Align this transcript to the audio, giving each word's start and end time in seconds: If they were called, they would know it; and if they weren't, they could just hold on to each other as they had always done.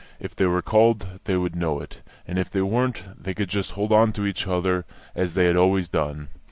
If 0.19 0.35
they 0.35 0.47
were 0.47 0.63
called, 0.63 1.19
they 1.25 1.37
would 1.37 1.55
know 1.55 1.79
it; 1.79 2.01
and 2.27 2.39
if 2.39 2.49
they 2.49 2.63
weren't, 2.63 3.21
they 3.23 3.35
could 3.35 3.49
just 3.49 3.73
hold 3.73 3.91
on 3.91 4.13
to 4.13 4.25
each 4.25 4.47
other 4.47 4.83
as 5.13 5.35
they 5.35 5.45
had 5.45 5.55
always 5.55 5.87
done. 5.87 6.29